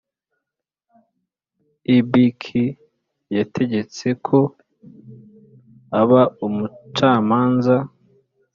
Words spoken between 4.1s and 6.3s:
ko aba